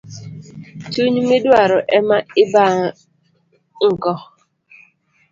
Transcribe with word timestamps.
Chuny 0.91 1.17
midwaro 1.29 1.77
ema 1.97 2.17
ibango 2.43 4.13